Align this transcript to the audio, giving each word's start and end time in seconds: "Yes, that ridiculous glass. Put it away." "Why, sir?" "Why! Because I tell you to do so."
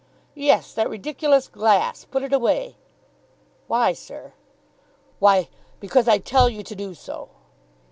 "Yes, 0.33 0.73
that 0.73 0.89
ridiculous 0.89 1.47
glass. 1.47 2.05
Put 2.05 2.23
it 2.23 2.33
away." 2.33 2.75
"Why, 3.67 3.93
sir?" 3.93 4.33
"Why! 5.19 5.47
Because 5.79 6.07
I 6.07 6.17
tell 6.17 6.49
you 6.49 6.63
to 6.63 6.75
do 6.75 6.95
so." 6.95 7.29